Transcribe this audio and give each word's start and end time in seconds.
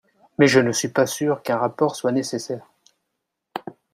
Mais 0.39 0.47
je 0.47 0.59
ne 0.59 0.71
suis 0.71 0.87
pas 0.87 1.05
sûr 1.05 1.43
qu’un 1.43 1.59
rapport 1.59 1.95
soit 1.95 2.11
nécessaire. 2.11 2.65